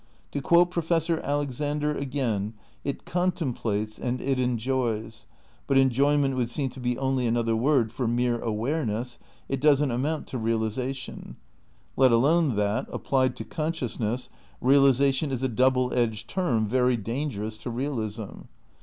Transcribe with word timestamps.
''To 0.31 0.41
quote 0.41 0.71
Professor 0.71 1.19
Alexander 1.23 1.93
agaia, 1.93 2.53
it 2.83 3.05
"contemplates" 3.05 3.99
and 3.99 4.19
it 4.19 4.39
"enjoys"; 4.39 5.27
but 5.67 5.77
enjoyment 5.77 6.35
would 6.35 6.49
seem 6.49 6.69
to 6.71 6.79
be 6.79 6.97
only 6.97 7.27
another 7.27 7.55
word 7.55 7.93
for 7.93 8.07
mere 8.07 8.39
aware 8.39 8.83
ness, 8.83 9.19
it 9.47 9.61
doesn't 9.61 9.91
amount 9.91 10.25
to 10.29 10.39
realisation; 10.39 11.35
let 11.95 12.11
alone 12.11 12.55
that, 12.55 12.87
applied 12.91 13.35
to 13.35 13.43
consciousness, 13.43 14.29
"realisation" 14.59 15.29
is 15.29 15.43
a 15.43 15.47
double 15.47 15.93
edged 15.93 16.27
term 16.27 16.67
very 16.67 16.97
dangerous 16.97 17.59
to 17.59 17.69
realism. 17.69 18.45